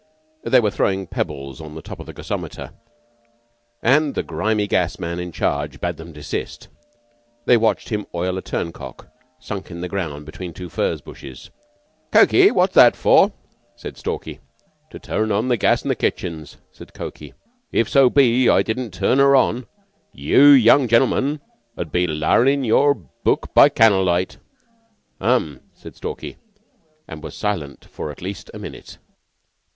They 0.43 0.59
were 0.59 0.71
throwing 0.71 1.05
pebbles 1.05 1.61
on 1.61 1.75
the 1.75 1.81
top 1.83 1.99
of 1.99 2.07
the 2.07 2.13
gasometer, 2.13 2.71
and 3.83 4.15
the 4.15 4.23
grimy 4.23 4.65
gas 4.65 4.97
man 4.97 5.19
in 5.19 5.31
charge 5.31 5.79
bade 5.79 5.97
them 5.97 6.11
desist. 6.11 6.69
They 7.45 7.55
watched 7.55 7.89
him 7.89 8.07
oil 8.15 8.35
a 8.35 8.41
turncock 8.41 9.09
sunk 9.39 9.69
in 9.69 9.81
the 9.81 9.87
ground 9.87 10.25
between 10.25 10.53
two 10.53 10.69
furze 10.69 11.01
bushes. 11.01 11.51
"Cokey, 12.11 12.49
what's 12.49 12.73
that 12.73 12.95
for?" 12.95 13.31
said 13.75 13.95
Stalky. 13.95 14.39
"To 14.89 14.97
turn 14.97 15.29
the 15.49 15.55
gas 15.55 15.81
on 15.81 15.83
to 15.83 15.87
the 15.89 15.95
kitchens," 15.95 16.57
said 16.71 16.93
Cokey. 16.95 17.35
"If 17.71 17.87
so 17.87 18.09
be 18.09 18.49
I 18.49 18.63
didn't 18.63 18.95
turn 18.95 19.19
her 19.19 19.35
on, 19.35 19.67
yeou 20.13 20.47
young 20.53 20.87
gen'lemen 20.87 21.41
'ud 21.77 21.91
be 21.91 22.07
larnin' 22.07 22.63
your 22.63 22.95
book 22.95 23.53
by 23.53 23.69
candlelight." 23.69 24.37
"Um!" 25.19 25.61
said 25.75 25.95
Stalky, 25.95 26.37
and 27.07 27.21
was 27.21 27.35
silent 27.37 27.85
for 27.85 28.09
at 28.09 28.23
least 28.23 28.49
a 28.51 28.57
minute. 28.57 28.97